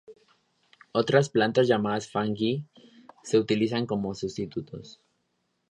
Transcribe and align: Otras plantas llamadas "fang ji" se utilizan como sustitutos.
Otras 0.93 1.29
plantas 1.29 1.67
llamadas 1.69 2.09
"fang 2.13 2.33
ji" 2.39 2.65
se 3.21 3.37
utilizan 3.37 3.85
como 3.85 4.15
sustitutos. 4.15 4.99